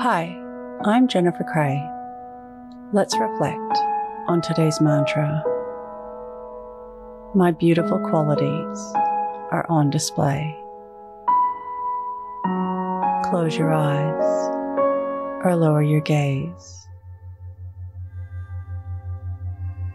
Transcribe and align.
Hi, 0.00 0.40
I'm 0.84 1.08
Jennifer 1.08 1.42
Cray. 1.42 1.84
Let's 2.92 3.18
reflect 3.18 3.78
on 4.28 4.40
today's 4.40 4.80
mantra. 4.80 5.42
My 7.34 7.50
beautiful 7.50 7.98
qualities 8.08 8.92
are 9.50 9.66
on 9.68 9.90
display. 9.90 10.56
Close 13.28 13.58
your 13.58 13.72
eyes 13.72 14.24
or 15.44 15.56
lower 15.56 15.82
your 15.82 16.02
gaze. 16.02 16.86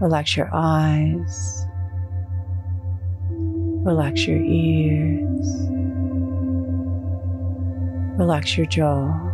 Relax 0.00 0.36
your 0.36 0.50
eyes. 0.52 1.66
Relax 3.30 4.26
your 4.26 4.42
ears. 4.42 5.68
Relax 8.18 8.56
your 8.56 8.66
jaw. 8.66 9.33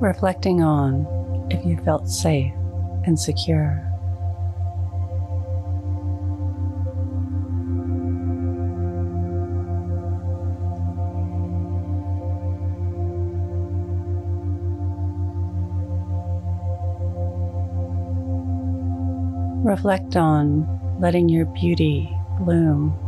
Reflecting 0.00 0.62
on 0.62 1.06
if 1.50 1.64
you 1.64 1.76
felt 1.84 2.08
safe 2.08 2.52
and 3.04 3.18
secure. 3.18 3.84
Reflect 19.64 20.16
on 20.16 20.66
letting 21.00 21.28
your 21.28 21.44
beauty 21.46 22.10
bloom 22.40 23.07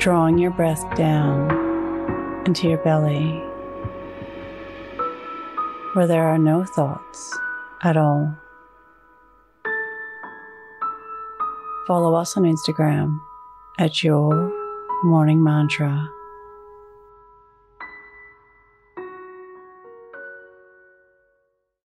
Drawing 0.00 0.38
your 0.38 0.50
breath 0.50 0.82
down 0.96 1.50
into 2.46 2.66
your 2.66 2.78
belly 2.78 3.38
where 5.92 6.06
there 6.06 6.22
are 6.22 6.38
no 6.38 6.64
thoughts 6.64 7.38
at 7.82 7.98
all. 7.98 8.34
Follow 11.86 12.14
us 12.14 12.34
on 12.34 12.44
Instagram 12.44 13.18
at 13.78 14.02
Your 14.02 14.50
Morning 15.04 15.44
Mantra. 15.44 16.08